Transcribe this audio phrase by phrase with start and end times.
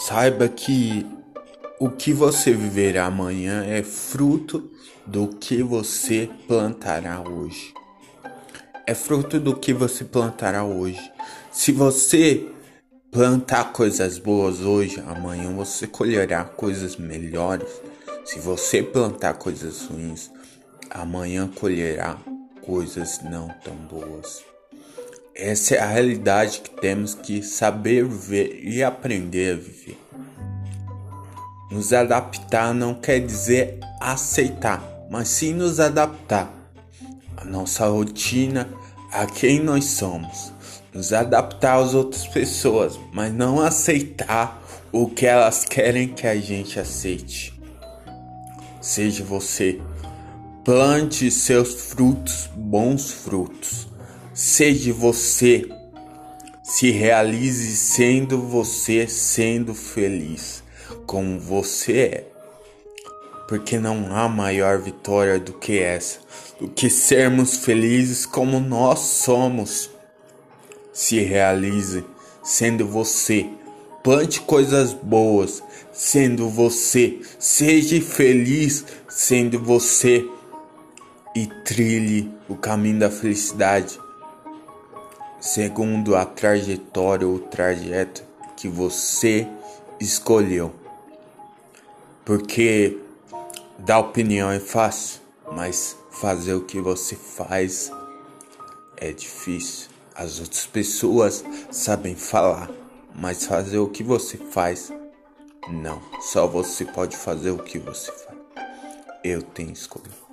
[0.00, 1.06] Saiba que
[1.78, 4.70] o que você viverá amanhã é fruto
[5.06, 7.74] do que você plantará hoje.
[8.86, 11.12] É fruto do que você plantará hoje.
[11.52, 12.48] Se você
[13.10, 17.70] plantar coisas boas hoje, amanhã você colherá coisas melhores.
[18.24, 20.30] Se você plantar coisas ruins,
[20.88, 22.16] amanhã colherá
[22.62, 24.42] coisas não tão boas.
[25.42, 29.98] Essa é a realidade que temos que saber ver e aprender a viver.
[31.70, 36.52] Nos adaptar não quer dizer aceitar, mas sim nos adaptar
[37.38, 38.68] à nossa rotina,
[39.10, 40.52] a quem nós somos.
[40.92, 44.62] Nos adaptar às outras pessoas, mas não aceitar
[44.92, 47.58] o que elas querem que a gente aceite.
[48.78, 49.80] Seja você,
[50.66, 53.89] plante seus frutos, bons frutos.
[54.42, 55.68] Seja você,
[56.62, 60.62] se realize sendo você, sendo feliz
[61.04, 62.28] como você é.
[63.46, 66.20] Porque não há maior vitória do que essa,
[66.58, 69.90] do que sermos felizes como nós somos.
[70.90, 72.02] Se realize
[72.42, 73.46] sendo você.
[74.02, 77.20] Plante coisas boas sendo você.
[77.38, 80.26] Seja feliz sendo você.
[81.36, 83.98] E trilhe o caminho da felicidade
[85.40, 88.22] segundo a trajetória ou trajeto
[88.56, 89.48] que você
[89.98, 90.72] escolheu.
[92.24, 92.98] Porque
[93.78, 95.20] dar opinião é fácil,
[95.52, 97.90] mas fazer o que você faz
[98.96, 99.88] é difícil.
[100.14, 102.70] As outras pessoas sabem falar,
[103.14, 104.92] mas fazer o que você faz,
[105.68, 106.00] não.
[106.20, 108.38] Só você pode fazer o que você faz.
[109.24, 110.29] Eu tenho escolha.